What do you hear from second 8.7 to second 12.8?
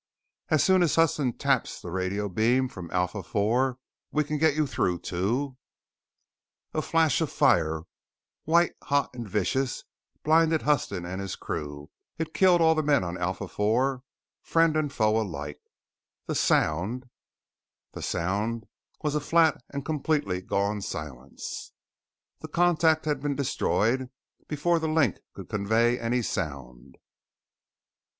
hot and vicious blinded Huston and his crew. It killed all